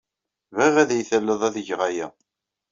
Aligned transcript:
Bɣiɣ 0.55 0.75
ad 0.77 0.89
iyi-talled 0.91 1.41
ad 1.47 1.55
geɣ 1.67 1.81
aya. 1.89 2.07